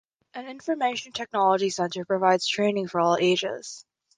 An 0.33 0.47
Information 0.47 1.11
Technology 1.11 1.69
Centre 1.69 2.05
provides 2.05 2.47
training 2.47 2.87
for 2.87 2.99
all 2.99 3.17
ages. 3.19 3.85